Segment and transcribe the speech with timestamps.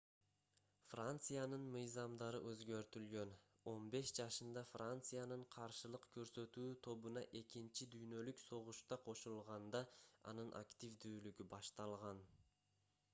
[0.91, 3.33] франциянын мыйзамдары өзгөртүлгөн
[3.73, 9.83] 15 жашында франциянын каршылык көрсөтүү тобуна экинчи дүйнөлүк согушта кошулганда
[10.35, 12.25] анын активдүүлүгү башталган